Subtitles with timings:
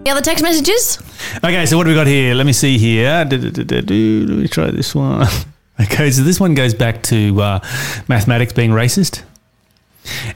[0.00, 0.98] Any other text messages?
[1.44, 2.34] Okay, so what do we got here?
[2.34, 3.26] Let me see here.
[3.30, 5.26] Let me try this one.
[5.80, 7.60] Okay, so this one goes back to uh,
[8.06, 9.22] mathematics being racist.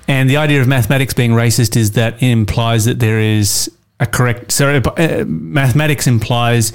[0.09, 4.07] And the idea of mathematics being racist is that it implies that there is a
[4.07, 4.53] correct.
[4.53, 6.73] So, uh, mathematics implies.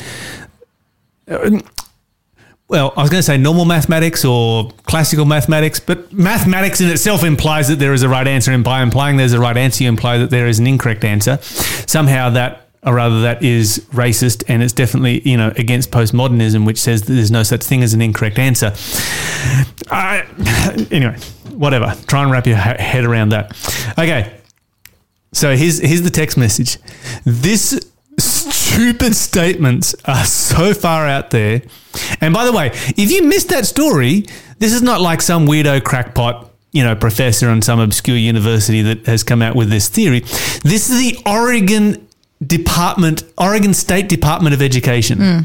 [1.27, 1.59] uh,
[2.67, 7.23] well, I was going to say normal mathematics or classical mathematics, but mathematics in itself
[7.23, 9.89] implies that there is a right answer, and by implying there's a right answer, you
[9.89, 11.39] imply that there is an incorrect answer.
[11.41, 16.79] Somehow that, or rather, that is racist, and it's definitely you know against postmodernism, which
[16.79, 18.73] says that there's no such thing as an incorrect answer.
[19.91, 20.25] I,
[20.91, 21.17] anyway,
[21.51, 21.93] whatever.
[22.07, 23.51] Try and wrap your head around that.
[23.97, 24.39] Okay,
[25.33, 26.77] so here's here's the text message.
[27.25, 27.79] This
[28.17, 31.61] stupid statements are so far out there.
[32.21, 34.25] And by the way, if you missed that story,
[34.59, 39.05] this is not like some weirdo crackpot, you know, professor in some obscure university that
[39.05, 40.19] has come out with this theory.
[40.19, 42.07] This is the Oregon
[42.45, 45.17] Department, Oregon State Department of Education.
[45.17, 45.39] Hmm.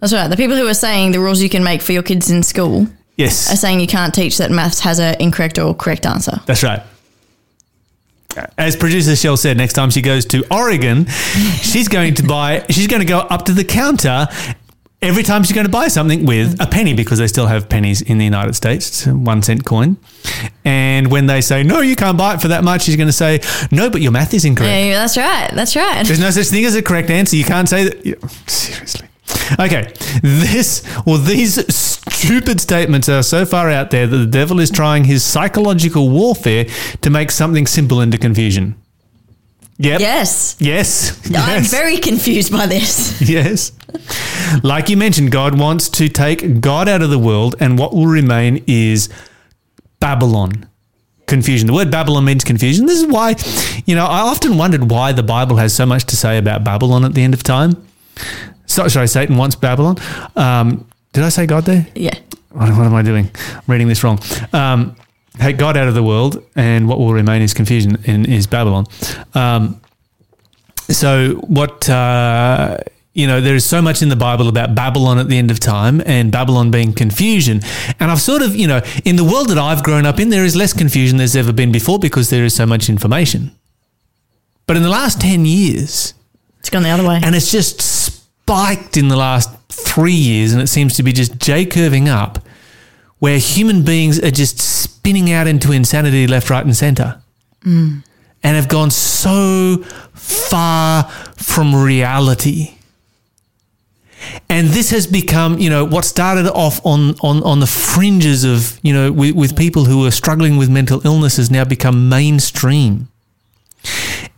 [0.00, 0.28] That's right.
[0.28, 2.86] The people who are saying the rules you can make for your kids in school
[3.16, 3.52] Yes.
[3.52, 6.40] are saying you can't teach that maths has an incorrect or correct answer.
[6.46, 6.82] That's right.
[8.58, 11.06] As producer Shell said, next time she goes to Oregon,
[11.62, 14.28] she's going to buy, she's going to go up to the counter
[15.06, 18.02] every time she's going to buy something with a penny because they still have pennies
[18.02, 19.06] in the United States.
[19.06, 19.96] One cent coin.
[20.64, 23.12] And when they say, no, you can't buy it for that much, she's going to
[23.12, 23.40] say,
[23.70, 24.72] no, but your math is incorrect.
[24.72, 25.50] Yeah, that's right.
[25.54, 26.04] That's right.
[26.04, 27.36] There's no such thing as a correct answer.
[27.36, 28.04] You can't say that.
[28.04, 28.14] yeah,
[28.46, 29.08] Seriously.
[29.60, 34.70] Okay, this or these stupid statements are so far out there that the devil is
[34.70, 36.66] trying his psychological warfare
[37.02, 38.76] to make something simple into confusion.
[39.78, 40.00] Yep.
[40.00, 40.56] Yes.
[40.58, 41.20] Yes.
[41.26, 41.70] I'm Yes.
[41.70, 43.20] very confused by this.
[43.28, 43.72] Yes.
[44.62, 48.06] Like you mentioned, God wants to take God out of the world, and what will
[48.06, 49.08] remain is
[50.00, 50.66] Babylon.
[51.26, 51.66] Confusion.
[51.66, 52.86] The word Babylon means confusion.
[52.86, 53.34] This is why,
[53.84, 57.04] you know, I often wondered why the Bible has so much to say about Babylon
[57.04, 57.84] at the end of time.
[58.66, 59.96] So, sorry, Satan wants Babylon.
[60.36, 61.86] Um, did I say God there?
[61.96, 62.14] Yeah.
[62.50, 63.28] What, what am I doing?
[63.54, 64.20] I'm reading this wrong.
[64.52, 64.94] Um,
[65.38, 68.86] take God out of the world, and what will remain is confusion in is Babylon.
[69.34, 69.80] Um,
[70.88, 71.88] so what?
[71.88, 72.78] Uh,
[73.14, 75.58] you know, there is so much in the Bible about Babylon at the end of
[75.58, 77.62] time and Babylon being confusion.
[77.98, 80.44] And I've sort of, you know, in the world that I've grown up in, there
[80.44, 83.52] is less confusion there's ever been before because there is so much information.
[84.66, 86.12] But in the last 10 years,
[86.60, 87.18] It's gone the other way.
[87.22, 91.38] and it's just spiked in the last three years, and it seems to be just
[91.38, 92.40] J curving up,
[93.18, 97.20] where human beings are just spinning out into insanity left, right, and center,
[97.60, 98.02] mm.
[98.42, 99.78] and have gone so
[100.14, 101.04] far
[101.36, 102.74] from reality.
[104.48, 108.78] And this has become, you know, what started off on, on, on the fringes of,
[108.82, 113.08] you know, with, with people who are struggling with mental illness has now become mainstream.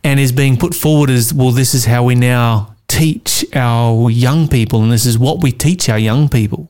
[0.03, 4.47] And is being put forward as well this is how we now teach our young
[4.47, 6.69] people and this is what we teach our young people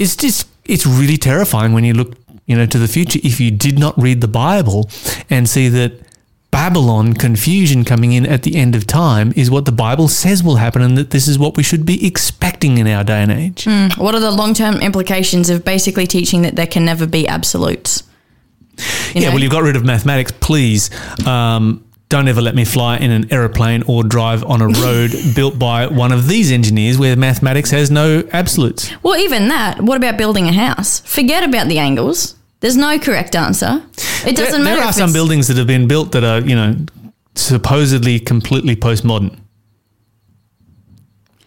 [0.00, 2.16] it's just it's really terrifying when you look
[2.46, 4.90] you know to the future if you did not read the bible
[5.28, 5.92] and see that
[6.50, 10.56] babylon confusion coming in at the end of time is what the bible says will
[10.56, 13.66] happen and that this is what we should be expecting in our day and age
[13.96, 18.02] What are the long term implications of basically teaching that there can never be absolutes?
[19.12, 19.34] You yeah, know?
[19.34, 20.32] well, you've got rid of mathematics.
[20.40, 20.90] Please
[21.26, 25.58] um, don't ever let me fly in an aeroplane or drive on a road built
[25.58, 28.90] by one of these engineers where mathematics has no absolutes.
[29.02, 29.80] Well, even that.
[29.80, 31.00] What about building a house?
[31.00, 32.34] Forget about the angles.
[32.60, 33.82] There's no correct answer.
[34.26, 34.76] It There, doesn't matter.
[34.76, 36.76] there are some buildings that have been built that are, you know,
[37.34, 39.38] supposedly completely postmodern.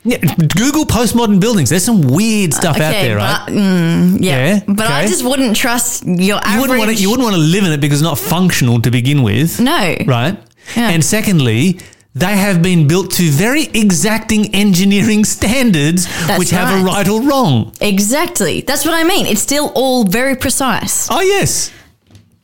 [0.05, 1.69] Yeah, Google postmodern buildings.
[1.69, 3.43] There's some weird stuff out there, right?
[3.45, 4.55] But, mm, yeah.
[4.55, 6.61] Yeah, But I just wouldn't trust your you average.
[6.61, 7.01] wouldn't want to.
[7.01, 9.61] You wouldn't want to live in it because it's not functional to begin with.
[9.61, 9.95] No.
[10.05, 10.37] right?
[10.75, 10.89] Yeah.
[10.89, 11.79] And secondly,
[12.15, 16.93] they have been built to very exacting engineering standards, That's which have a right.
[16.97, 17.73] right or wrong.
[17.81, 18.61] Exactly.
[18.61, 19.25] That's what I mean.
[19.25, 21.07] It's still all very precise.
[21.09, 21.71] Oh yes,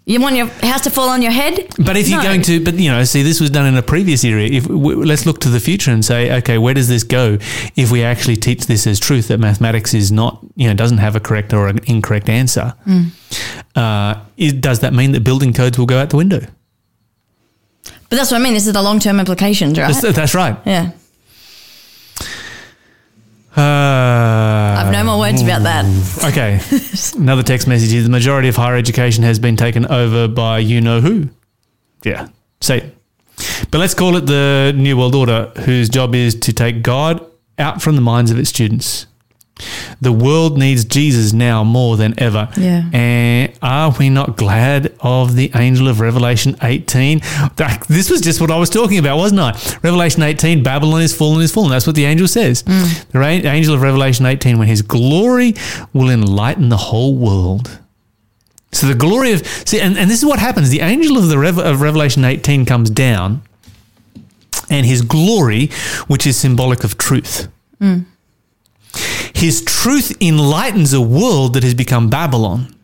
[0.05, 1.67] You want your house to fall on your head?
[1.77, 4.23] but if you're going to, but you know, see, this was done in a previous
[4.23, 4.41] era.
[4.41, 7.37] If w- let's look to the future and say, okay, where does this go
[7.75, 11.15] if we actually teach this as truth that mathematics is not, you know, doesn't have
[11.15, 12.73] a correct or an incorrect answer?
[12.85, 13.01] Hmm.
[13.75, 16.41] Uh, it, does that mean that building codes will go out the window?
[18.09, 18.53] But that's what I mean.
[18.53, 19.93] This is the long term implications, right?
[19.93, 20.57] That's, that's right.
[20.65, 20.91] yeah.
[23.55, 25.85] Uh, I've no more words about that.
[26.23, 26.59] Okay.
[27.21, 28.01] Another text message here.
[28.01, 31.29] The majority of higher education has been taken over by you know who.
[32.03, 32.29] Yeah.
[32.61, 32.93] Satan.
[33.71, 37.25] But let's call it the New World Order, whose job is to take God
[37.57, 39.05] out from the minds of its students.
[40.01, 42.49] The world needs Jesus now more than ever.
[42.57, 42.89] Yeah.
[42.93, 47.21] And are we not glad of the angel of Revelation 18?
[47.87, 49.51] This was just what I was talking about, wasn't I?
[49.83, 51.71] Revelation 18, Babylon is fallen, is fallen.
[51.71, 52.63] That's what the angel says.
[52.63, 53.11] Mm.
[53.41, 55.53] The angel of Revelation 18, when his glory
[55.93, 57.79] will enlighten the whole world.
[58.71, 60.69] So the glory of see, and, and this is what happens.
[60.69, 63.41] The angel of the of Revelation 18 comes down,
[64.69, 65.67] and his glory,
[66.07, 67.47] which is symbolic of truth.
[67.81, 68.05] Mm.
[69.39, 72.75] His truth enlightens a world that has become Babylon.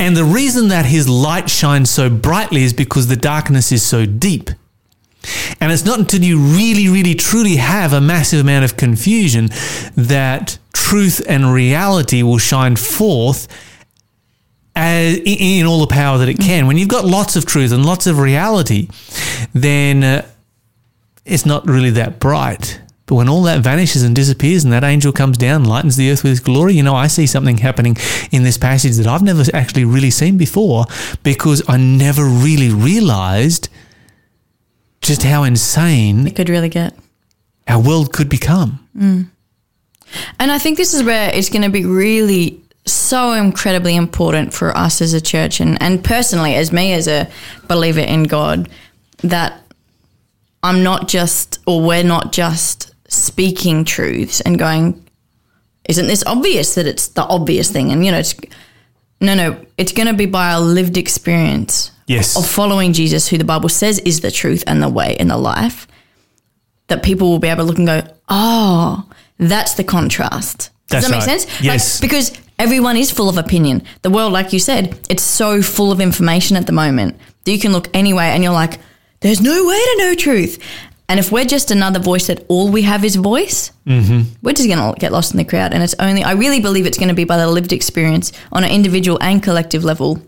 [0.00, 4.04] And the reason that his light shines so brightly is because the darkness is so
[4.04, 4.50] deep.
[5.60, 9.50] And it's not until you really, really, truly have a massive amount of confusion
[9.94, 13.46] that truth and reality will shine forth
[14.74, 16.66] as, in, in all the power that it can.
[16.66, 18.88] When you've got lots of truth and lots of reality,
[19.54, 20.26] then uh,
[21.24, 22.80] it's not really that bright.
[23.12, 26.10] But when all that vanishes and disappears and that angel comes down and lightens the
[26.10, 27.98] earth with his glory, you know, I see something happening
[28.30, 30.86] in this passage that I've never actually really seen before
[31.22, 33.68] because I never really realized
[35.02, 36.94] just how insane It could really get.
[37.68, 38.88] our world could become.
[38.96, 39.28] Mm.
[40.40, 44.74] And I think this is where it's going to be really so incredibly important for
[44.74, 47.28] us as a church and, and personally as me as a
[47.68, 48.70] believer in God
[49.18, 49.60] that
[50.62, 55.04] I'm not just or we're not just speaking truths and going,
[55.88, 57.92] isn't this obvious that it's the obvious thing?
[57.92, 58.34] And you know, it's
[59.20, 62.36] no, no, it's going to be by our lived experience Yes.
[62.36, 65.38] of following Jesus, who the Bible says is the truth and the way and the
[65.38, 65.86] life,
[66.88, 70.70] that people will be able to look and go, oh, that's the contrast.
[70.88, 71.40] Does That's that make right.
[71.40, 71.62] sense?
[71.62, 72.00] Yes.
[72.02, 73.82] Like, because everyone is full of opinion.
[74.02, 77.58] The world, like you said, it's so full of information at the moment that you
[77.60, 78.78] can look anyway and you're like,
[79.20, 80.58] there's no way to know truth.
[81.08, 84.34] And if we're just another voice that all we have is voice, Mm-hmm.
[84.42, 85.74] we're just going to get lost in the crowd.
[85.74, 88.62] And it's only, I really believe it's going to be by the lived experience on
[88.64, 90.22] an individual and collective level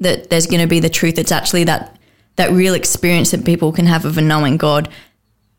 [0.00, 1.18] that there's going to be the truth.
[1.18, 1.96] It's actually that
[2.36, 4.88] that real experience that people can have of a knowing God.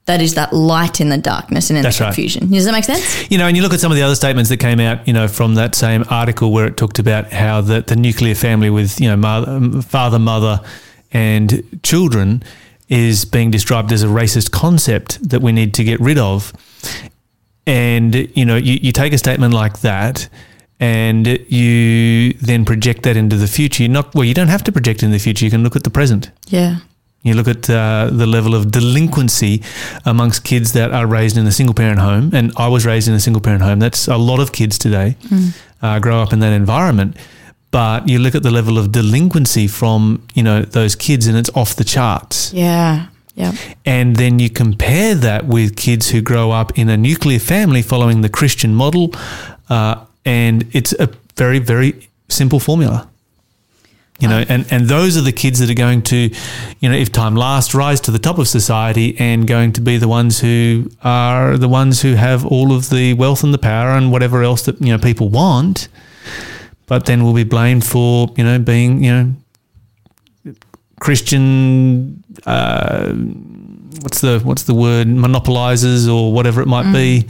[0.05, 2.07] That is that light in the darkness and in That's the right.
[2.09, 2.49] confusion.
[2.51, 3.29] Does that make sense?
[3.31, 5.13] You know, and you look at some of the other statements that came out, you
[5.13, 8.99] know, from that same article where it talked about how the, the nuclear family with,
[9.01, 10.61] you know, mother, father, mother,
[11.11, 12.43] and children
[12.87, 16.53] is being described as a racist concept that we need to get rid of.
[17.65, 20.29] And, you know, you, you take a statement like that
[20.79, 23.83] and you then project that into the future.
[23.83, 25.45] You're not, well, you don't have to project in the future.
[25.45, 26.29] You can look at the present.
[26.47, 26.77] Yeah.
[27.23, 29.63] You look at uh, the level of delinquency
[30.05, 33.15] amongst kids that are raised in a single parent home, and I was raised in
[33.15, 33.79] a single parent home.
[33.79, 35.15] That's a lot of kids today
[35.81, 37.17] uh, grow up in that environment.
[37.75, 41.50] But you look at the level of delinquency from you know those kids, and it's
[41.56, 42.54] off the charts.
[42.54, 43.07] Yeah.
[43.36, 43.51] Yeah.
[43.86, 48.22] And then you compare that with kids who grow up in a nuclear family following
[48.22, 49.13] the Christian model,
[49.69, 53.10] uh, and it's a very very simple formula.
[54.22, 56.30] You know, and, and those are the kids that are going to,
[56.80, 59.98] you know, if time lasts, rise to the top of society and going to be
[59.98, 63.89] the ones who are the ones who have all of the wealth and the power
[63.89, 65.89] and whatever else that, you know, people want,
[66.87, 70.53] but then we'll be blamed for, you know, being, you know,
[70.99, 73.11] Christian, uh,
[74.01, 77.27] what's the, what's the word, monopolizers or whatever it might be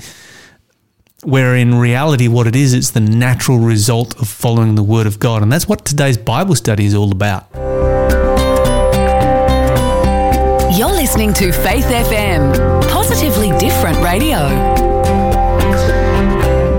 [1.26, 5.18] where in reality what it is it's the natural result of following the word of
[5.18, 5.42] god.
[5.42, 7.48] And that's what today's bible study is all about.
[10.78, 14.85] You're listening to Faith FM, positively different radio.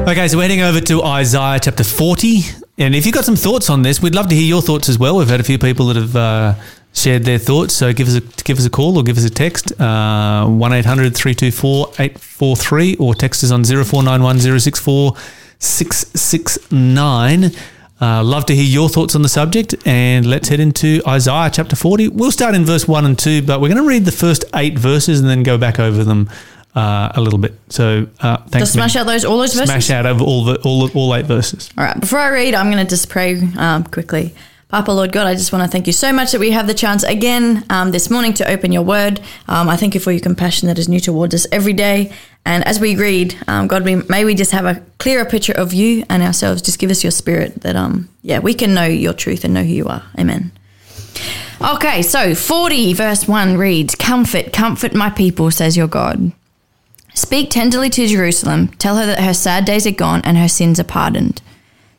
[0.07, 2.43] Okay so we're heading over to isaiah chapter 40
[2.79, 5.01] and if you've got some thoughts on this we'd love to hear your thoughts as
[5.01, 5.17] well.
[5.17, 6.55] We've had a few people that have uh,
[6.93, 9.31] shared their thoughts so give us a give us a call or give us a
[9.31, 15.17] text uh, 1-800-324-843 or text us on 0491 064
[15.59, 17.51] 669
[17.99, 21.75] Uh, love to hear your thoughts on the subject, and let's head into Isaiah chapter
[21.75, 22.09] 40.
[22.09, 24.79] We'll start in verse 1 and 2, but we're going to read the first eight
[24.79, 26.29] verses and then go back over them
[26.77, 27.55] uh, a little bit.
[27.71, 28.59] So, uh, thanks.
[28.59, 29.71] Just smash out those all those verses.
[29.71, 31.71] Smash out over all, the, all, all eight verses.
[31.77, 34.35] All right, before I read, I'm going to just pray um, quickly.
[34.69, 36.75] Papa, Lord God, I just want to thank you so much that we have the
[36.75, 39.21] chance again um, this morning to open your word.
[39.49, 42.13] Um, I thank you for your compassion that is new towards us every day.
[42.45, 45.73] And as we read, um, God, we, may we just have a clearer picture of
[45.73, 46.63] you and ourselves.
[46.63, 49.63] Just give us your spirit that, um, yeah, we can know your truth and know
[49.63, 50.03] who you are.
[50.19, 50.51] Amen.
[51.61, 56.33] Okay, so 40 verse 1 reads Comfort, comfort my people, says your God.
[57.17, 58.69] Speak tenderly to Jerusalem.
[58.77, 61.41] Tell her that her sad days are gone and her sins are pardoned.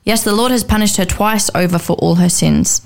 [0.04, 2.84] Yes, the Lord has punished her twice over for all her sins.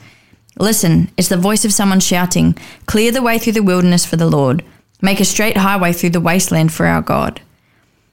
[0.57, 4.29] Listen, it's the voice of someone shouting, Clear the way through the wilderness for the
[4.29, 4.63] Lord.
[5.01, 7.41] Make a straight highway through the wasteland for our God.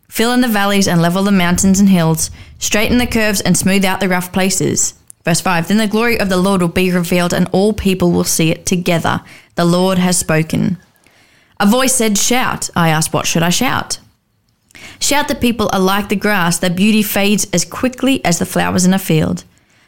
[0.09, 2.33] Fill in the valleys and level the mountains and hills.
[2.59, 4.95] Straighten the curves and smooth out the rough places.
[5.25, 8.25] Verse 5 Then the glory of the Lord will be revealed, and all people will
[8.25, 9.23] see it together.
[9.55, 10.77] The Lord has spoken.
[11.61, 12.69] A voice said, Shout.
[12.75, 14.01] I asked, What should I shout?
[15.01, 18.85] Shout that people are like the grass, their beauty fades as quickly as the flowers
[18.85, 19.45] in a field.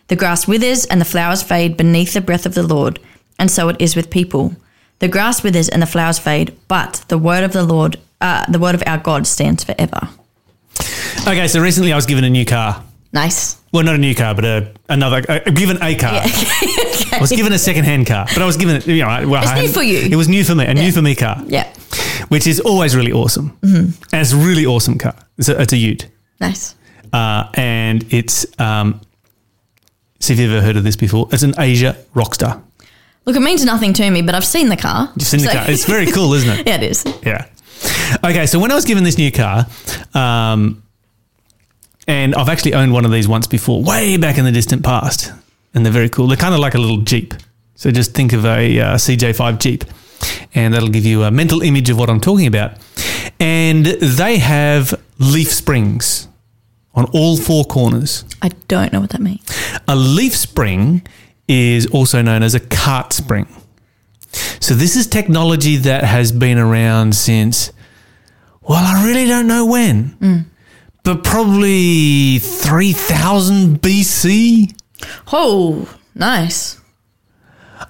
[0.09, 2.99] The grass withers and the flowers fade beneath the breath of the Lord,
[3.39, 4.55] and so it is with people.
[4.99, 8.59] The grass withers and the flowers fade, but the word of the Lord, uh, the
[8.59, 10.09] word of our God stands forever.
[11.27, 12.83] Okay, so recently I was given a new car.
[13.13, 13.57] Nice.
[13.73, 15.23] Well, not a new car, but a, another.
[15.29, 16.21] A, given a car.
[16.25, 18.87] I was given a second-hand car, but I was given it.
[18.87, 19.99] You know, well, It's new for you.
[19.99, 21.73] It was new for me, a new for me car, Yeah.
[22.31, 24.03] Which is always really awesome, mm-hmm.
[24.13, 25.15] and it's a really awesome car.
[25.37, 26.09] It's a, it's a Ute,
[26.41, 26.75] Nice.
[27.13, 28.47] uh, and it's.
[28.59, 29.01] Um,
[30.21, 31.29] see if you've ever heard of this before.
[31.33, 32.63] It's an Asia Rocsta.
[33.25, 35.11] Look, it means nothing to me, but I've seen the car.
[35.17, 35.65] You've seen the car.
[35.69, 36.67] It's very cool, isn't it?
[36.67, 37.05] yeah, it is.
[37.25, 37.47] Yeah.
[38.25, 39.67] Okay, so when I was given this new car,
[40.15, 40.83] um,
[42.07, 45.33] and I've actually owned one of these once before, way back in the distant past,
[45.75, 46.27] and they're very cool.
[46.27, 47.35] They're kind of like a little Jeep.
[47.75, 49.85] So just think of a uh, CJ5 Jeep,
[50.55, 52.79] and that'll give you a mental image of what I'm talking about.
[53.39, 56.29] And they have leaf springs
[56.95, 58.25] on all four corners.
[58.43, 59.43] I don't know what that means.
[59.87, 61.03] A leaf spring
[61.49, 63.47] is also known as a cart spring.
[64.61, 67.73] So this is technology that has been around since,
[68.63, 70.45] well, I really don't know when, mm.
[71.03, 74.73] but probably 3000 BC.
[75.33, 76.80] Oh, nice.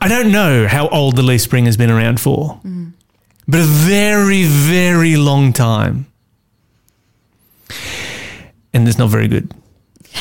[0.01, 2.61] I don't know how old the leaf spring has been around for,
[3.49, 6.07] but a very, very long time.
[8.73, 9.53] And it's not very good.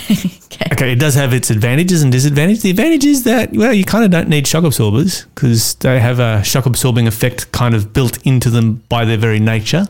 [0.60, 0.74] Okay.
[0.74, 2.64] Okay, it does have its advantages and disadvantages.
[2.64, 6.20] The advantage is that, well, you kind of don't need shock absorbers because they have
[6.20, 9.88] a shock absorbing effect kind of built into them by their very nature.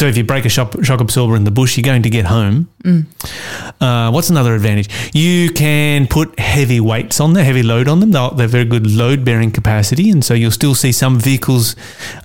[0.00, 2.24] So if you break a shock, shock absorber in the bush, you're going to get
[2.24, 2.70] home.
[3.82, 4.88] Uh, what's another advantage?
[5.12, 8.10] You can put heavy weights on there, heavy load on them.
[8.10, 10.08] They're, they're very good load bearing capacity.
[10.08, 11.76] And so you'll still see some vehicles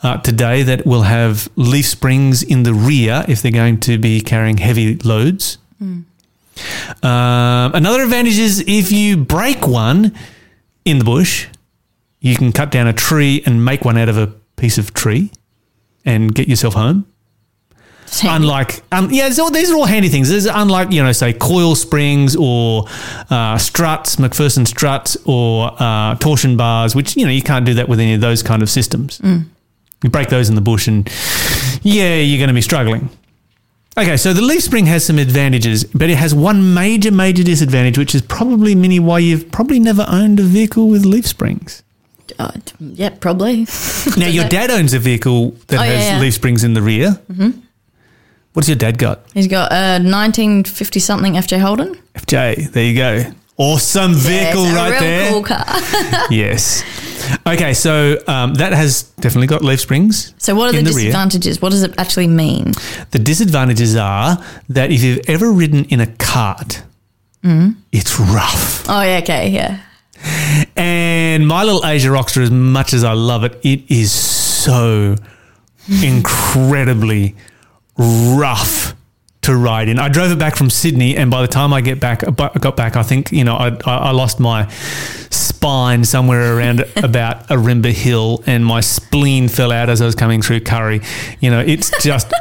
[0.03, 4.21] uh, today that will have leaf springs in the rear if they're going to be
[4.21, 5.57] carrying heavy loads.
[5.81, 10.15] Um, another advantage is if you break one
[10.85, 11.47] in the bush,
[12.21, 15.29] you can cut down a tree and make one out of a piece of tree
[16.05, 17.05] and get yourself home.
[18.23, 20.29] Unlike, um, yeah, so these are all handy things.
[20.29, 22.85] There's unlike, you know, say coil springs or
[23.29, 27.89] uh, struts, MacPherson struts or uh, torsion bars, which, you know, you can't do that
[27.89, 29.19] with any of those kind of systems.
[30.03, 31.09] You break those in the bush and,
[31.81, 33.09] yeah, you're going to be struggling.
[33.97, 37.97] Okay, so the leaf spring has some advantages, but it has one major, major disadvantage,
[37.97, 41.81] which is probably, Minnie, why you've probably never owned a vehicle with leaf springs.
[42.37, 43.65] Uh, yeah, probably.
[44.17, 46.19] Now, your dad owns a vehicle that Oh, yeah, has yeah.
[46.19, 47.11] leaf springs in the rear.
[47.31, 47.59] Mm-hmm.
[48.55, 49.19] What's your dad got?
[49.33, 51.95] He's got a 1950 something FJ Holden.
[52.15, 53.31] FJ, there you go.
[53.57, 55.29] Awesome vehicle a right real there.
[55.31, 55.63] cool car.
[56.29, 56.83] yes.
[57.47, 60.33] Okay, so um, that has definitely got leaf springs.
[60.37, 61.05] So, what are the, the rear.
[61.05, 61.61] disadvantages?
[61.61, 62.73] What does it actually mean?
[63.11, 64.37] The disadvantages are
[64.69, 66.83] that if you've ever ridden in a cart,
[67.43, 67.79] Mm-hmm.
[67.91, 68.89] it's rough.
[68.89, 69.79] Oh, yeah, okay, yeah.
[70.75, 75.15] And my little Asia Rocsta, as much as I love it, it is so
[76.03, 77.35] incredibly
[77.97, 78.95] rough
[79.45, 79.99] to ride in.
[79.99, 82.95] I drove it back from Sydney, and by the time I get back, got back,
[82.95, 84.67] I think you know I, I lost my
[85.29, 90.41] spine somewhere around about Arimba Hill, and my spleen fell out as I was coming
[90.41, 91.01] through Curry.
[91.39, 92.33] You know, it's just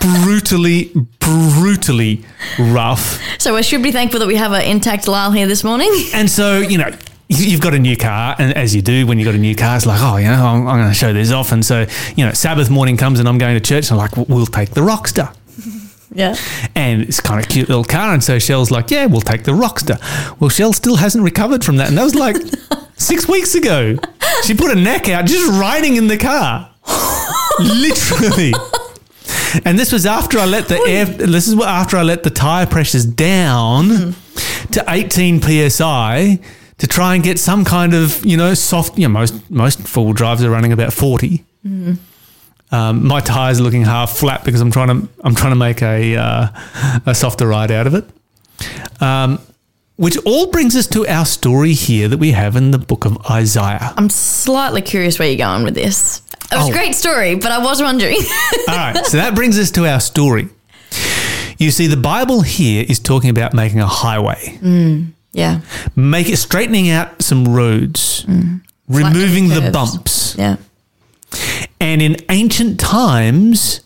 [0.00, 2.24] brutally, brutally
[2.58, 3.20] rough.
[3.40, 5.92] So, we should be thankful that we have an intact Lyle here this morning.
[6.14, 6.90] And so, you know,
[7.40, 9.76] you've got a new car, and as you do when you've got a new car,
[9.76, 11.52] it's like, oh, you know, I'm, I'm going to show this off.
[11.52, 11.86] And so,
[12.16, 14.70] you know, Sabbath morning comes and I'm going to church, and I'm like, we'll take
[14.70, 15.34] the Rocsta.
[16.14, 16.36] Yeah.
[16.74, 18.12] And it's kind of cute little car.
[18.12, 19.98] And so Shell's like, yeah, we'll take the Rocsta.
[20.38, 21.88] Well, Shell still hasn't recovered from that.
[21.88, 22.36] And that was like
[22.98, 23.96] six weeks ago.
[24.44, 26.70] She put a neck out just riding in the car.
[27.60, 28.52] Literally.
[29.64, 32.66] And this was after I let the air, this is after I let the tire
[32.66, 34.10] pressures down hmm.
[34.72, 36.38] to 18 psi
[36.82, 40.14] to try and get some kind of, you know, soft, you know, most, most four-wheel
[40.14, 41.44] drives are running about 40.
[42.72, 45.80] Um, my tires are looking half flat because I'm trying to I'm trying to make
[45.82, 46.48] a uh,
[47.06, 48.04] a softer ride out of it.
[49.00, 49.38] Um,
[49.96, 53.18] which all brings us to our story here that we have in the book of
[53.30, 53.92] Isaiah.
[53.96, 56.22] I'm slightly curious where you're going with this.
[56.50, 56.70] It was Oh.
[56.70, 58.16] a great story, but I was wondering.
[58.68, 60.48] All right, so that brings us to our story.
[61.58, 64.58] You see, the Bible here is talking about making a highway,
[65.32, 65.60] yeah.
[65.96, 68.60] make it straightening out some roads, mm.
[68.88, 70.36] removing the bumps.
[70.36, 70.56] Yeah.
[71.80, 73.80] And in ancient times,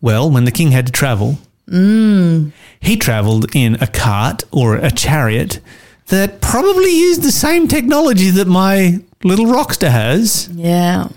[0.00, 2.52] Well, when the king had to travel, mm.
[2.80, 5.60] he travelled in a cart or a chariot
[6.06, 11.08] that probably used the same technology that my little Rocsta has, Yeah.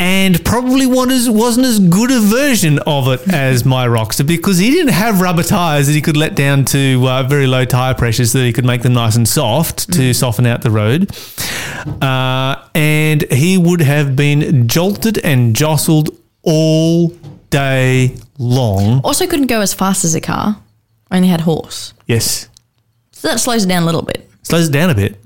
[0.00, 4.94] And probably wasn't as, good a version of it as my Rocsta because he didn't
[4.94, 8.38] have rubber tires that he could let down to uh, very low tire pressures so
[8.38, 11.10] that he could make them nice and soft to soften out the road.
[12.02, 16.08] Uh, and he would have been jolted and jostled
[16.44, 17.08] all
[17.50, 19.02] day long.
[19.04, 20.56] Also, couldn't go as fast as a car.
[21.10, 21.92] Only had horse.
[22.06, 22.48] Yes.
[23.12, 24.30] So that slows it down a little bit.
[24.44, 25.18] slows it down a bit.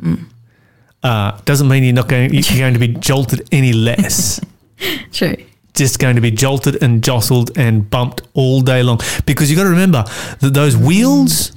[1.00, 2.34] Uh, doesn't mean you're not going.
[2.34, 4.40] You're going to be jolted any less.
[5.12, 5.36] True.
[5.74, 9.00] Just going to be jolted and jostled and bumped all day long.
[9.26, 10.04] Because you've got to remember
[10.40, 11.52] that those wheels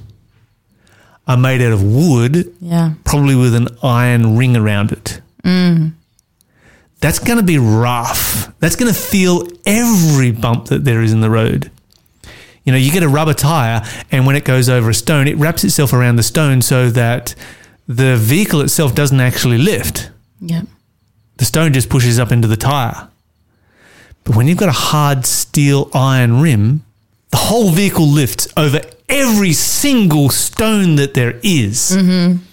[1.27, 2.93] are made out of wood, Yeah.
[3.03, 5.21] probably with an iron ring around it.
[5.43, 5.93] Mm.
[6.99, 8.51] That's going to be rough.
[8.59, 11.69] That's going to feel every bump that there is in the road.
[12.63, 13.81] You know, you get a rubber tire,
[14.11, 17.35] and when it goes over a stone, it wraps itself around the stone so that
[17.87, 20.09] the vehicle itself doesn't actually lift.
[20.41, 20.63] Yeah.
[21.37, 23.09] The stone just pushes up into the tire.
[24.27, 26.83] But when you've got a hard steel iron rim,
[27.29, 31.93] the whole vehicle lifts over every single stone that there is.
[31.95, 32.43] Mm-hmm.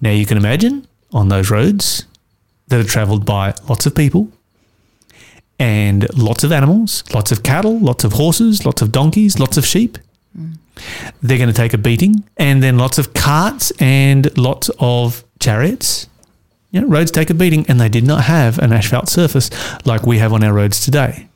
[0.00, 2.06] Now you can imagine on those roads
[2.68, 4.32] that are traveled by lots of people
[5.58, 9.66] and lots of animals, lots of cattle, lots of horses, lots of donkeys, lots of
[9.66, 9.98] sheep.
[10.36, 10.56] Mm.
[11.22, 16.08] They're going to take a beating, and then lots of carts and lots of chariots.
[16.74, 19.48] You know, roads take a beating, and they did not have an asphalt surface
[19.86, 21.28] like we have on our roads today.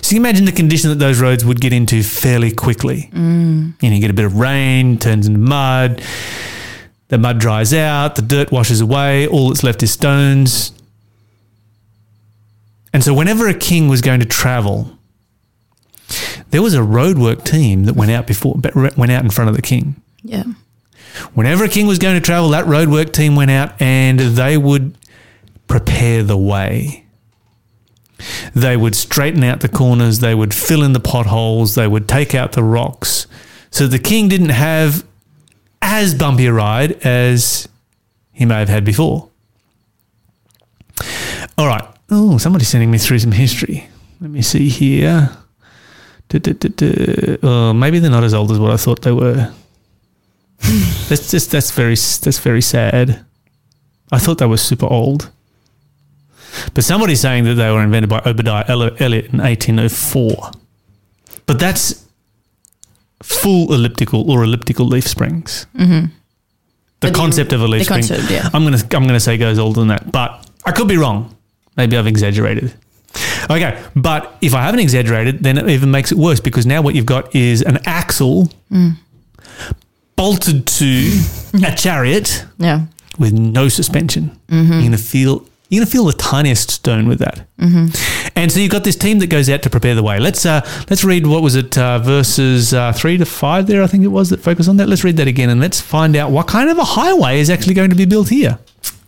[0.00, 3.10] So you imagine the condition that those roads would get into fairly quickly.
[3.12, 3.74] Mm.
[3.82, 6.02] You know, you get a bit of rain, turns into mud,
[7.08, 10.72] the mud dries out, the dirt washes away, all that's left is stones.
[12.94, 14.96] And so whenever a king was going to travel,
[16.48, 19.60] there was a roadwork team that went out before went out in front of the
[19.60, 19.96] king.
[20.22, 20.44] Yeah.
[21.34, 24.96] Whenever a king was going to travel, that roadwork team went out and they would
[25.68, 27.04] prepare the way.
[28.54, 32.34] They would straighten out the corners, they would fill in the potholes, they would take
[32.34, 33.26] out the rocks.
[33.70, 35.04] So the king didn't have
[35.80, 37.68] as bumpy a ride as
[38.30, 39.28] he may have had before.
[41.58, 41.84] All right.
[42.10, 43.88] Oh, somebody's sending me through some history.
[44.20, 45.30] Let me see here.
[46.32, 49.52] Oh, maybe they're not as old as what I thought they were.
[51.08, 53.24] That's just that's very that's very sad.
[54.10, 55.30] I thought they were super old.
[56.74, 60.50] But somebody's saying that they were invented by Obadiah Elli- Elliott in 1804.
[61.46, 62.06] But that's
[63.22, 65.66] full elliptical or elliptical leaf springs.
[65.76, 66.06] Mm-hmm.
[67.00, 68.00] The But concept of a leaf spring.
[68.00, 68.48] concept, yeah.
[68.52, 71.34] I'm gonna I'm gonna say goes older than that, but I could be wrong.
[71.76, 72.72] Maybe I've exaggerated.
[73.50, 76.94] Okay, but if I haven't exaggerated, then it even makes it worse because now what
[76.94, 78.96] you've got is an axle Mm.
[80.22, 81.20] Bolted to
[81.66, 82.82] a chariot Yeah.
[83.18, 84.30] with no suspension.
[84.48, 87.36] You're gonna feel you're gonna feel the tiniest stone with that.
[88.36, 90.20] And so you've got this team that goes out to prepare the way.
[90.20, 93.82] Let's uh, let's read what was it uh, verses uh, three to five there.
[93.82, 94.88] I think it was that focus on that.
[94.88, 97.74] Let's read that again and let's find out what kind of a highway is actually
[97.74, 98.58] going to be built here.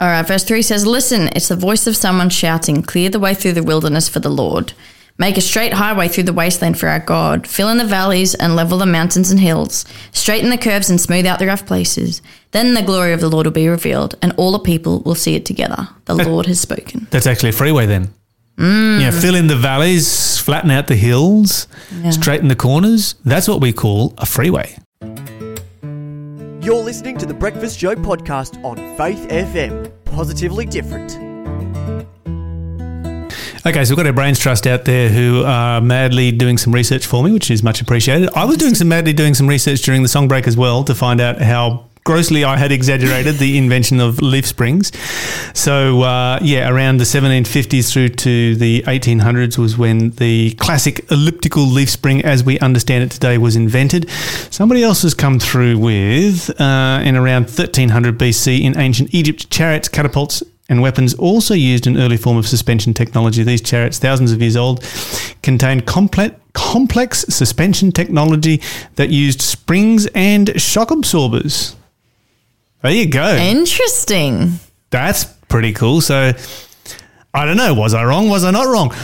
[0.01, 3.33] All right, verse 3 says, Listen, it's the voice of someone shouting, Clear the way
[3.35, 4.73] through the wilderness for the Lord.
[5.17, 7.47] Make a straight highway through the wasteland for our God.
[7.47, 9.85] Fill in the valleys and level the mountains and hills.
[10.11, 12.21] Straighten the curves and smooth out the rough places.
[12.51, 15.37] Then the glory of the Lord will be revealed, and all the people will see
[15.37, 15.89] it together.
[16.07, 17.07] The Lord has spoken.
[17.11, 18.13] That's actually a freeway then.
[18.57, 19.01] Mm.
[19.01, 21.69] Yeah, fill in the valleys, flatten out the hills,
[22.03, 22.11] Yeah.
[22.11, 23.15] straighten the corners.
[23.25, 24.77] That's what we call a freeway.
[26.61, 29.93] You're listening to the Breakfast Show podcast on Faith FM.
[30.07, 31.19] Positively different.
[33.67, 37.07] Okay, so we've got our brains trust out there who are madly doing some research
[37.07, 38.29] for me, which is much appreciated.
[38.35, 40.95] I was doing some madly doing some research during the song break as well to
[40.95, 44.93] find out how grossly I had exaggerated the invention of leaf springs.
[45.55, 51.63] So uh, yeah, around the 1750s through to the 1800s was when the classic elliptical
[51.63, 54.11] leaf spring, as we understand it today, was invented.
[54.51, 59.89] Somebody else has come through with uh, in around 1300 BC in ancient Egypt, chariots,
[59.89, 63.43] catapults, and weapons also used an early form of suspension technology.
[63.43, 64.83] These chariots, thousands of years old,
[65.43, 68.63] contained complex, complex suspension technology
[68.95, 71.77] that used springs and shock absorbers.
[72.83, 73.37] There you go.
[73.37, 74.59] Interesting.
[74.91, 76.01] That's pretty cool.
[76.01, 76.33] So
[77.35, 77.75] I don't know.
[77.75, 78.29] Was I wrong?
[78.29, 78.95] Was I not wrong?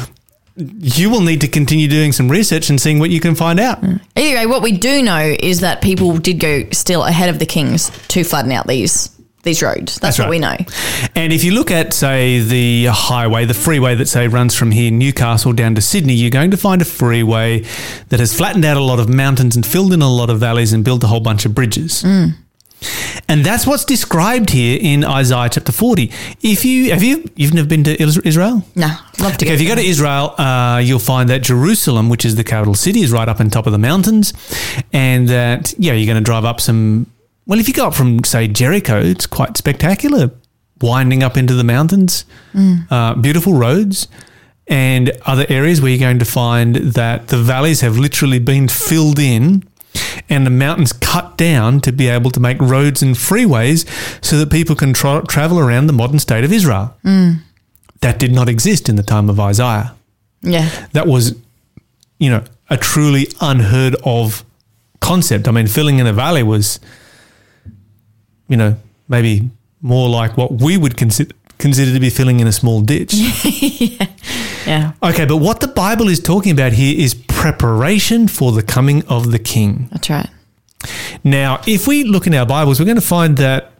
[0.56, 3.82] You will need to continue doing some research and seeing what you can find out.
[4.16, 7.90] Anyway, what we do know is that people did go still ahead of the kings
[8.08, 9.08] to flatten out these
[9.42, 9.98] these roads.
[9.98, 10.30] That's, That's what right.
[10.30, 10.56] we know.
[11.14, 14.90] And if you look at, say, the highway, the freeway that, say, runs from here,
[14.90, 17.60] Newcastle down to Sydney, you're going to find a freeway
[18.08, 20.72] that has flattened out a lot of mountains and filled in a lot of valleys
[20.72, 22.04] and built a whole bunch of bridges.
[23.28, 26.10] And that's what's described here in Isaiah chapter 40.
[26.40, 28.64] If you have you you've never been to Israel?
[28.74, 32.24] No, love to Okay, if you go to Israel, uh, you'll find that Jerusalem, which
[32.24, 34.32] is the capital city, is right up on top of the mountains,
[34.92, 37.06] and that yeah, you're going to drive up some.
[37.50, 40.30] Well, if you go up from say Jericho, it's quite spectacular,
[40.80, 42.24] winding up into the mountains,
[42.88, 44.06] uh, beautiful roads,
[44.68, 49.18] and other areas where you're going to find that the valleys have literally been filled
[49.18, 49.64] in.
[50.28, 53.84] And the mountains cut down to be able to make roads and freeways
[54.24, 56.94] so that people can tra- travel around the modern state of Israel
[58.00, 59.96] that did not exist in the time of Isaiah.
[60.42, 61.34] yeah, That was,
[62.20, 64.44] you know, a truly unheard of
[65.00, 65.48] concept.
[65.48, 66.78] I mean, filling in a valley was,
[68.50, 68.76] you know,
[69.08, 69.48] maybe
[69.80, 73.14] more like what we would consider consider to be filling in a small ditch.
[74.66, 79.06] yeah, okay, but what the Bible is talking about here is preparation for the coming
[79.06, 79.88] of the king.
[79.90, 80.28] that's right.
[81.22, 83.72] Now, if we look in our Bibles, we're going to find that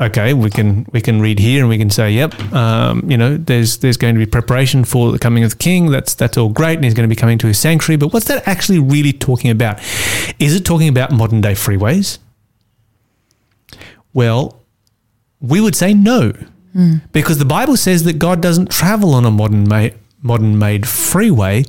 [0.00, 3.36] okay, we can we can read here and we can say, yep, um, you know,
[3.36, 5.90] there's there's going to be preparation for the coming of the King.
[5.90, 7.96] That's that's all great, and he's going to be coming to his sanctuary.
[7.96, 9.80] But what's that actually really talking about?
[10.38, 12.18] Is it talking about modern day freeways?
[14.16, 14.42] Well,
[15.40, 16.32] we would say no,
[17.12, 21.64] because the Bible says that God doesn't travel on a modern made modern made freeway.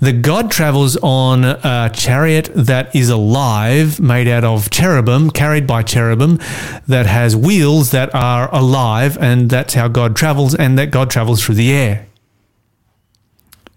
[0.00, 5.82] That God travels on a chariot that is alive, made out of cherubim, carried by
[5.82, 6.38] cherubim,
[6.86, 11.44] that has wheels that are alive, and that's how God travels, and that God travels
[11.44, 12.06] through the air.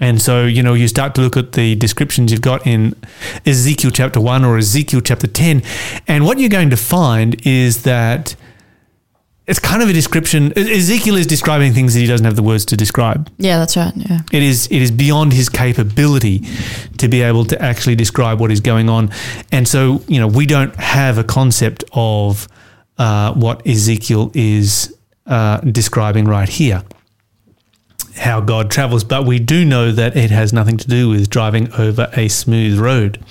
[0.02, 2.96] And so, you know, you start to look at the descriptions you've got in
[3.46, 5.62] Ezekiel chapter 1 or Ezekiel chapter 10,
[6.08, 8.36] and what you're going to find is that
[9.48, 10.58] it's kind of a description.
[10.58, 13.30] Ezekiel is describing things that he doesn't have the words to describe.
[13.38, 13.92] Yeah, that's right.
[13.96, 16.44] Yeah, It is it is beyond his capability
[16.98, 19.12] to be able to actually describe what is going on,
[19.52, 22.48] and so you know we don't have a concept of
[22.98, 26.84] uh, what Ezekiel is uh, describing right here,
[28.18, 31.72] how God travels, but we do know that it has nothing to do with driving
[31.74, 33.24] over a smooth road.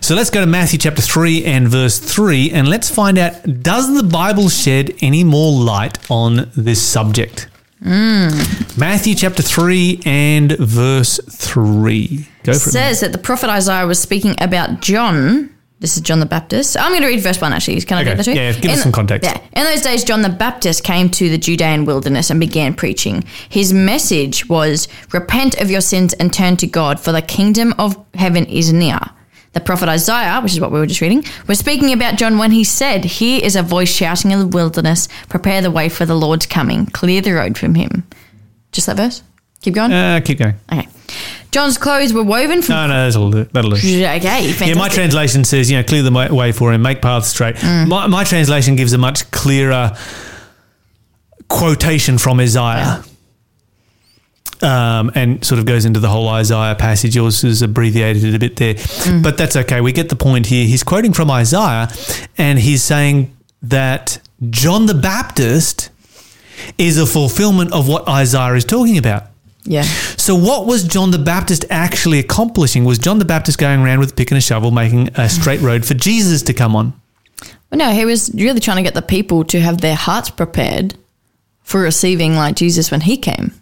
[0.00, 3.94] So let's go to Matthew chapter 3 and verse 3 and let's find out does
[3.94, 7.48] the Bible shed any more light on this subject?
[7.82, 8.28] Hmm.
[8.76, 12.28] Matthew chapter 3 and verse 3.
[12.42, 12.72] Go it for it.
[12.72, 15.54] says that the prophet Isaiah was speaking about John.
[15.80, 16.76] This is John the Baptist.
[16.76, 17.80] I'm going to read verse one actually.
[17.82, 18.36] Can I Okay, read that to you?
[18.40, 19.30] yeah, give us In- some context.
[19.30, 19.40] Yeah.
[19.60, 23.22] In those days, John the Baptist came to the Judean wilderness and began preaching.
[23.48, 27.96] His message was, Repent of your sins and turn to God, for the kingdom of
[28.14, 28.98] heaven is near.
[29.52, 32.50] The prophet Isaiah, which is what we were just reading, was speaking about John when
[32.50, 36.16] he said, Here is a voice shouting in the wilderness, prepare the way for the
[36.16, 38.04] Lord's coming, clear the road from him.
[38.72, 39.22] Just that verse?
[39.62, 39.92] Keep going?
[39.92, 40.54] Uh, keep going.
[40.72, 40.88] okay.
[41.50, 42.74] John's clothes were woven from.
[42.74, 43.44] No, no, that'll do.
[43.44, 43.76] That'll do.
[43.76, 44.66] Okay, fantastic.
[44.68, 47.56] Yeah, my translation says, you know, clear the way for him, make paths straight.
[47.56, 47.88] Mm.
[47.88, 49.96] My, my translation gives a much clearer
[51.48, 53.02] quotation from Isaiah.
[54.60, 57.14] Um, and sort of goes into the whole Isaiah passage.
[57.14, 59.22] Yours is abbreviated it a bit there, Mm.
[59.22, 59.80] but that's okay.
[59.80, 60.66] We get the point here.
[60.66, 61.88] He's quoting from Isaiah,
[62.36, 64.18] and he's saying that
[64.50, 65.90] John the Baptist
[66.76, 69.27] is a fulfillment of what Isaiah is talking about.
[69.68, 69.82] Yeah.
[69.82, 72.84] So, what was John the Baptist actually accomplishing?
[72.84, 75.60] Was John the Baptist going around with a pick and a shovel, making a straight
[75.60, 76.98] road for Jesus to come on?
[77.70, 80.96] Well, no, he was really trying to get the people to have their hearts prepared
[81.62, 83.52] for receiving like Jesus when he came,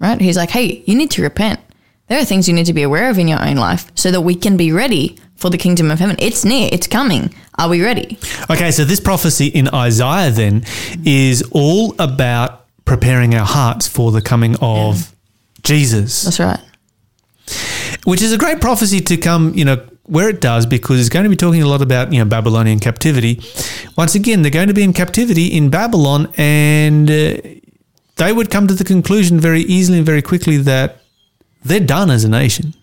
[0.00, 0.20] right?
[0.20, 1.60] He's like, hey, you need to repent.
[2.08, 4.22] There are things you need to be aware of in your own life so that
[4.22, 6.16] we can be ready for the kingdom of heaven.
[6.18, 7.32] It's near, it's coming.
[7.56, 8.18] Are we ready?
[8.50, 10.64] Okay, so this prophecy in Isaiah then
[11.04, 15.13] is all about preparing our hearts for the coming of
[15.64, 16.60] Jesus, That's right.
[18.04, 21.24] which is a great prophecy to come, you know, where it does, because it's going
[21.24, 23.40] to be talking a lot about, you know, Babylonian captivity.
[23.96, 27.36] Once again, they're going to be in captivity in Babylon, and uh,
[28.16, 31.00] they would come to the conclusion very easily and very quickly that
[31.64, 32.74] they're done as a nation.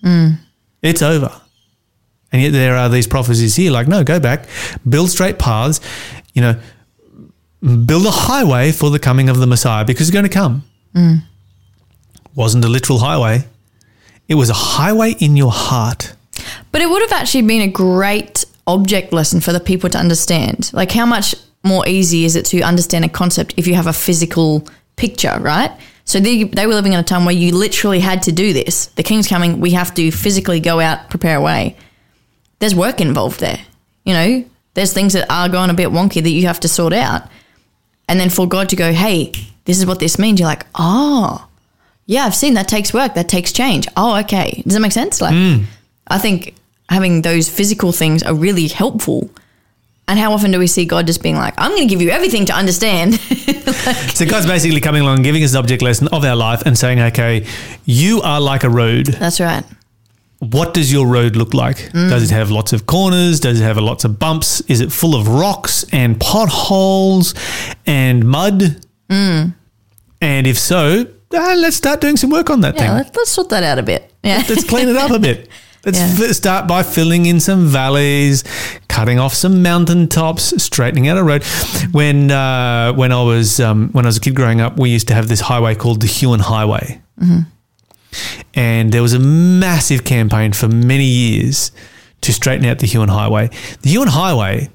[0.81, 1.31] It's over.
[2.31, 4.47] And yet there are these prophecies here like, no, go back,
[4.87, 5.79] build straight paths,
[6.33, 6.59] you know,
[7.61, 10.63] build a highway for the coming of the Messiah because it's going to come.
[12.35, 13.45] Wasn't a literal highway,
[14.27, 16.13] it was a highway in your heart.
[16.71, 20.71] But it would have actually been a great object lesson for the people to understand.
[20.73, 23.93] Like, how much more easy is it to understand a concept if you have a
[23.93, 25.71] physical picture, right?
[26.05, 28.87] So they, they were living in a time where you literally had to do this.
[28.87, 31.75] The king's coming, we have to physically go out, prepare a way.
[32.59, 33.59] There's work involved there.
[34.05, 36.93] You know, there's things that are going a bit wonky that you have to sort
[36.93, 37.23] out.
[38.07, 39.31] And then for God to go, hey,
[39.65, 41.47] this is what this means, you're like, oh,
[42.05, 43.87] yeah, I've seen that takes work, that takes change.
[43.95, 44.61] Oh, okay.
[44.63, 45.21] Does that make sense?
[45.21, 45.63] Like, hmm.
[46.07, 46.55] I think
[46.89, 49.29] having those physical things are really helpful.
[50.07, 52.09] And how often do we see God just being like, I'm going to give you
[52.09, 53.19] everything to understand?
[53.81, 56.99] So God's basically coming along giving us an object lesson of our life and saying,
[56.99, 57.47] okay,
[57.85, 59.07] you are like a road.
[59.07, 59.63] That's right.
[60.37, 61.89] What does your road look like?
[61.91, 62.09] Hmm.
[62.09, 63.39] Does it have lots of corners?
[63.39, 64.61] Does it have lots of bumps?
[64.61, 67.33] Is it full of rocks and potholes
[67.87, 68.85] and mud?
[69.09, 69.49] Hmm.
[70.19, 72.91] And if so, ah, let's start doing some work on that Yeah, thing.
[72.97, 74.11] let's, let's sort that out a bit.
[74.23, 74.43] Yeah.
[74.47, 75.49] Let's clean it up a bit.
[75.83, 76.27] Let's Yeah.
[76.27, 78.43] f- start by filling in some valleys,
[78.87, 81.43] cutting off some mountain tops, straightening out a road.
[81.91, 85.07] When uh, when I was um, when I was a kid growing up, we used
[85.07, 87.01] to have this highway called the Huon Highway,
[88.53, 91.71] and there was a massive campaign for many years
[92.21, 93.49] to straighten out the Huon Highway.
[93.81, 94.69] The Huon Highway.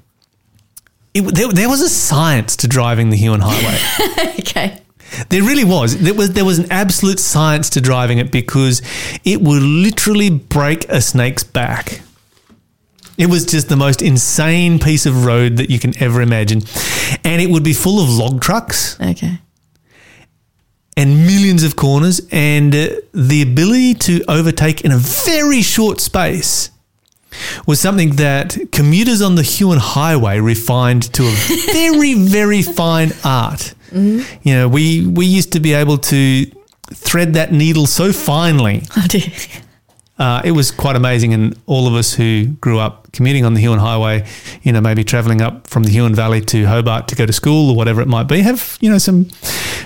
[1.15, 4.35] It, there, there was a science to driving the Huon Highway.
[4.41, 4.81] okay.
[5.29, 5.97] There really was.
[5.99, 8.83] There was there was an absolute science to driving it because
[9.25, 12.01] it would literally break a snake's back.
[13.17, 16.63] It was just the most insane piece of road that you can ever imagine.
[17.25, 19.39] And it would be full of log trucks Okay.
[20.97, 26.71] and millions of corners and uh, the ability to overtake in a very short space
[27.67, 31.31] was something that commuters on the Huon Highway refined to a
[31.73, 33.75] very, very fine art.
[33.93, 36.47] You know, we we used to be able to
[36.93, 38.83] thread that needle so finely.
[38.97, 39.25] Oh, dear.
[40.19, 43.61] Uh, it was quite amazing, and all of us who grew up commuting on the
[43.61, 44.27] Huon Highway,
[44.63, 47.69] you know, maybe travelling up from the Huon Valley to Hobart to go to school
[47.71, 49.29] or whatever it might be, have you know some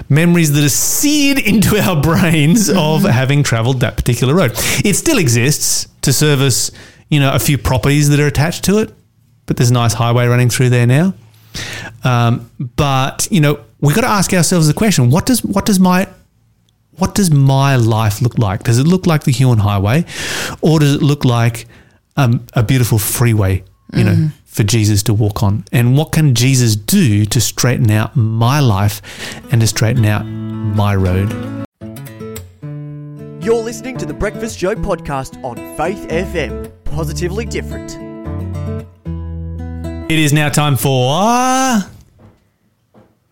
[0.09, 4.53] memories that are seared into our brains of having travelled that particular road.
[4.85, 6.71] It still exists to service,
[7.09, 8.95] you know, a few properties that are attached to it,
[9.47, 11.13] but there's a nice highway running through there now.
[12.05, 15.81] Um, but you know, we've got to ask ourselves the question: What does what does
[15.81, 16.09] my
[16.99, 18.65] what does my life look like?
[18.65, 20.05] Does it look like the Huon Highway,
[20.61, 21.67] or does it look like
[22.17, 23.65] um, a beautiful freeway?
[23.93, 25.65] You know, for Jesus to walk on.
[25.73, 29.03] And what can Jesus do to straighten out my life
[29.51, 31.31] and to straighten out my road?
[33.43, 36.71] You're listening to the Breakfast Show podcast on Faith FM.
[36.85, 38.10] Positively different.
[40.11, 40.91] It is now time for.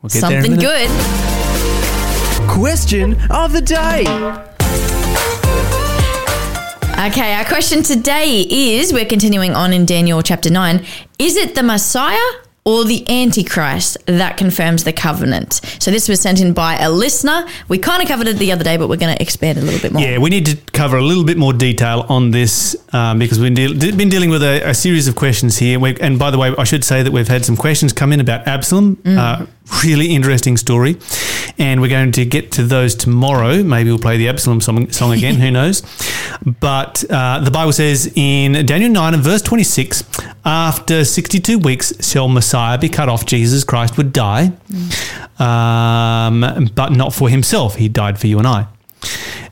[0.01, 0.61] We'll get there in a Something minute.
[0.61, 2.49] good.
[2.49, 4.03] Question of the day.
[7.09, 10.87] Okay, our question today is we're continuing on in Daniel chapter 9.
[11.19, 12.17] Is it the Messiah
[12.69, 15.61] or the Antichrist that confirms the covenant?
[15.79, 17.47] So this was sent in by a listener.
[17.69, 19.81] We kind of covered it the other day, but we're going to expand a little
[19.81, 20.03] bit more.
[20.03, 23.55] Yeah, we need to cover a little bit more detail on this um, because we've
[23.55, 25.81] been, deal- been dealing with a, a series of questions here.
[25.81, 28.21] we and by the way, I should say that we've had some questions come in
[28.21, 29.01] about Absalom.
[29.07, 29.47] Uh,
[29.85, 30.97] really interesting story.
[31.59, 33.63] And we're going to get to those tomorrow.
[33.63, 35.35] Maybe we'll play the Absalom song, song again.
[35.37, 35.83] who knows?
[36.61, 40.05] But uh, the Bible says in Daniel 9 and verse 26
[40.45, 43.27] after 62 weeks shall Messiah be cut off.
[43.27, 44.53] Jesus Christ would die,
[45.39, 47.77] um, but not for himself.
[47.77, 48.67] He died for you and I.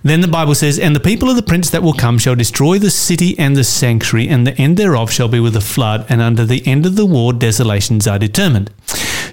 [0.03, 2.79] Then the Bible says, And the people of the prince that will come shall destroy
[2.79, 6.21] the city and the sanctuary, and the end thereof shall be with a flood, and
[6.21, 8.71] under the end of the war desolations are determined.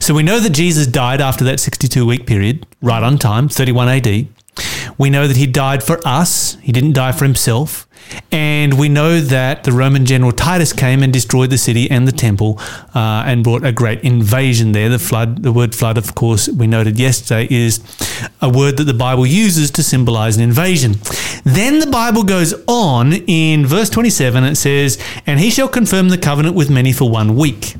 [0.04, 3.88] So we know that Jesus died after that 62 week period, right on time, 31
[3.88, 4.28] AD.
[4.98, 7.88] We know that he died for us, he didn't die for himself.
[8.30, 12.12] And we know that the Roman general Titus came and destroyed the city and the
[12.12, 12.60] temple
[12.94, 14.90] uh, and brought a great invasion there.
[14.90, 17.80] The flood, the word flood, of course, we noted yesterday, is
[18.42, 20.96] a word that the Bible uses to symbolize an invasion.
[21.46, 26.18] Then the Bible goes on in verse 27, it says, And he shall confirm the
[26.18, 27.76] covenant with many for one week.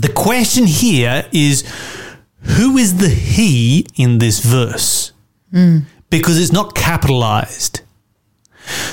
[0.00, 1.64] The question here is
[2.42, 5.12] who is the he in this verse?
[6.08, 7.80] Because it's not capitalized.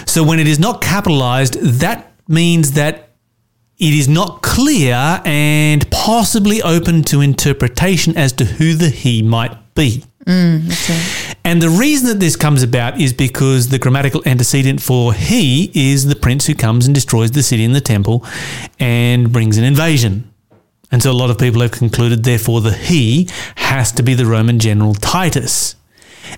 [0.08, 3.10] So when it is not capitalized, that means that
[3.78, 9.76] it is not clear and possibly open to interpretation as to who the he might
[9.76, 10.04] be.
[10.26, 15.72] Mm, and the reason that this comes about is because the grammatical antecedent for he
[15.76, 18.26] is the prince who comes and destroys the city and the temple
[18.80, 20.32] and brings an invasion.
[20.96, 23.28] And so a lot of people have concluded, therefore, the he
[23.58, 25.76] has to be the Roman general Titus.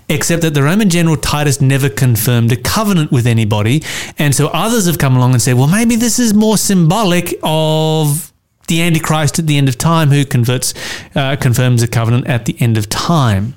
[0.08, 3.84] Except that the Roman general Titus never confirmed a covenant with anybody.
[4.18, 8.32] And so others have come along and said, well, maybe this is more symbolic of
[8.66, 10.74] the Antichrist at the end of time who converts,
[11.14, 13.54] uh, confirms a covenant at the end of time.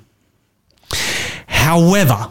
[1.48, 2.30] However,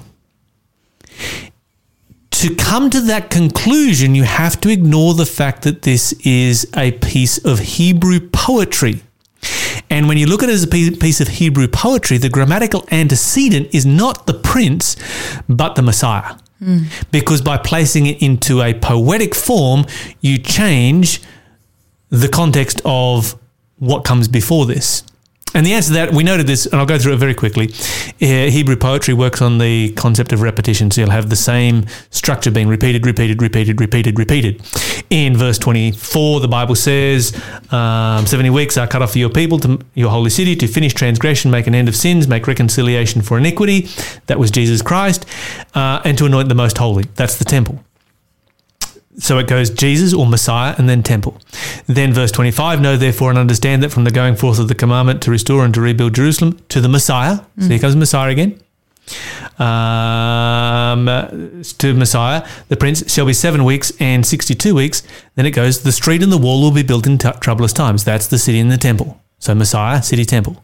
[2.40, 6.92] to come to that conclusion, you have to ignore the fact that this is a
[6.92, 9.02] piece of Hebrew poetry.
[9.90, 13.68] And when you look at it as a piece of Hebrew poetry, the grammatical antecedent
[13.74, 14.96] is not the prince,
[15.50, 16.36] but the Messiah.
[16.60, 16.84] Hmm.
[17.10, 19.84] Because by placing it into a poetic form,
[20.22, 21.20] you change
[22.08, 23.38] the context of
[23.76, 25.02] what comes before this.
[25.54, 27.70] And the answer to that, we noted this, and I'll go through it very quickly.
[28.22, 30.90] Uh, Hebrew poetry works on the concept of repetition.
[30.90, 34.62] So you'll have the same structure being repeated, repeated, repeated, repeated, repeated.
[35.10, 37.34] In verse 24, the Bible says,
[37.72, 40.94] um, 70 weeks are cut off for your people, to your holy city, to finish
[40.94, 43.88] transgression, make an end of sins, make reconciliation for iniquity.
[44.26, 45.26] That was Jesus Christ.
[45.74, 47.04] Uh, and to anoint the most holy.
[47.16, 47.84] That's the temple.
[49.20, 51.38] So it goes Jesus or Messiah and then temple.
[51.86, 55.22] Then verse 25, know therefore and understand that from the going forth of the commandment
[55.22, 57.40] to restore and to rebuild Jerusalem to the Messiah.
[57.60, 58.58] So here comes Messiah again.
[59.58, 61.06] Um,
[61.78, 65.02] to Messiah, the prince shall be seven weeks and 62 weeks.
[65.34, 68.04] Then it goes, the street and the wall will be built in t- troublous times.
[68.04, 69.20] That's the city and the temple.
[69.38, 70.62] So Messiah, city, temple.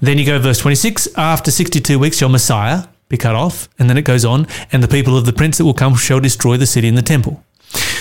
[0.00, 3.68] Then you go verse 26, after 62 weeks shall Messiah be cut off.
[3.78, 6.20] And then it goes on, and the people of the prince that will come shall
[6.20, 7.44] destroy the city and the temple.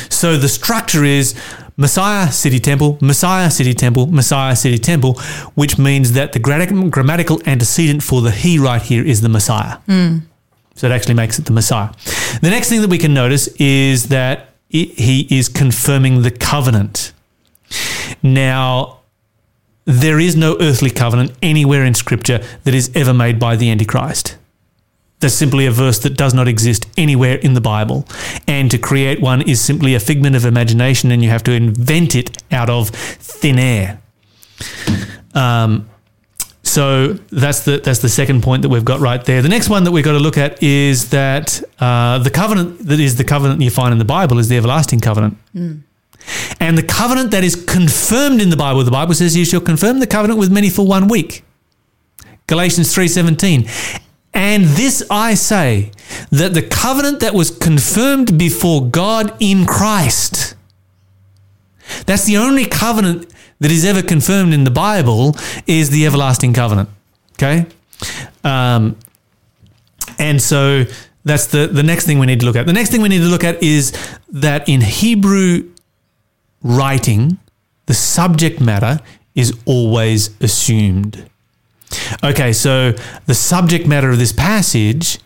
[0.09, 1.35] So the structure is
[1.77, 5.13] Messiah, city temple, Messiah, city temple, Messiah, city temple,
[5.53, 9.77] which means that the grammatical antecedent for the he right here is the Messiah.
[9.85, 10.17] Hmm.
[10.73, 11.89] So it actually makes it the Messiah.
[12.41, 17.13] The next thing that we can notice is that it, he is confirming the covenant.
[18.23, 18.99] Now,
[19.85, 24.37] there is no earthly covenant anywhere in Scripture that is ever made by the Antichrist.
[25.19, 28.05] That's simply a verse that does not exist anywhere in the Bible.
[28.47, 32.15] And to create one is simply a figment of imagination, and you have to invent
[32.15, 33.99] it out of thin air.
[35.33, 35.89] Um,
[36.61, 39.41] so that's the that's the second point that we've got right there.
[39.41, 42.99] The next one that we've got to look at is that uh, the covenant that
[42.99, 45.37] is the covenant you find in the Bible is the everlasting covenant.
[46.59, 49.99] And the covenant that is confirmed in the Bible, the Bible says, "You shall confirm
[49.99, 51.43] the covenant with many for one week."
[52.47, 53.67] Galatians three seventeen.
[54.37, 55.89] And this I say
[56.29, 60.53] that the covenant that was confirmed before God in Christ.
[62.05, 66.87] That's the only covenant that is ever confirmed in the Bible is the everlasting covenant.
[67.33, 67.65] Okay?
[68.43, 68.95] Um,
[70.19, 70.85] and so
[71.25, 72.67] that's the, the next thing we need to look at.
[72.67, 73.91] The next thing we need to look at is
[74.29, 75.71] that in Hebrew
[76.61, 77.39] writing,
[77.87, 78.99] the subject matter
[79.33, 81.27] is always assumed.
[82.23, 82.93] Okay, so
[83.25, 85.19] the subject matter of this passage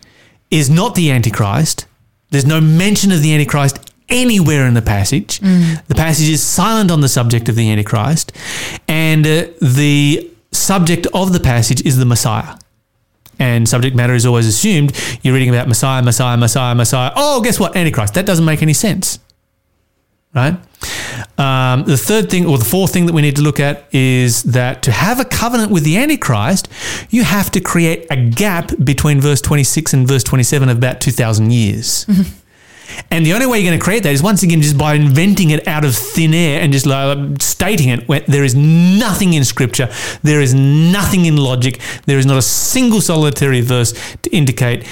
[0.50, 1.86] is not the Antichrist.
[2.30, 5.40] There's no mention of the Antichrist anywhere in the passage.
[5.88, 8.32] The passage is silent on the subject of the Antichrist,
[8.88, 12.56] and uh, the subject of the passage is the Messiah.
[13.38, 14.92] And subject matter is always assumed.
[15.22, 17.12] You're reading about Messiah, Messiah, Messiah, Messiah.
[17.16, 17.74] Oh, guess what?
[17.74, 18.14] Antichrist.
[18.14, 19.18] That doesn't make any sense
[20.34, 20.54] right?
[21.38, 24.42] Um, the third thing, or the fourth thing that we need to look at is
[24.44, 26.68] that to have a covenant with the Antichrist,
[27.10, 31.52] you have to create a gap between verse 26 and verse 27 of about 2,000
[31.52, 32.06] years.
[33.10, 35.50] And the only way you're going to create that is once again just by inventing
[35.50, 38.08] it out of thin air and just like stating it.
[38.08, 39.88] Where there is nothing in scripture,
[40.22, 43.92] there is nothing in logic, there is not a single solitary verse
[44.22, 44.86] to indicate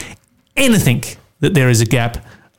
[0.56, 1.04] anything
[1.40, 2.24] that there is a gap